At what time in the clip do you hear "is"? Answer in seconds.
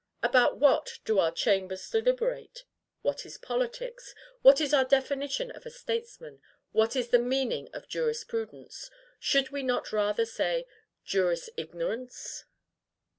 3.23-3.37, 4.59-4.73, 6.95-7.09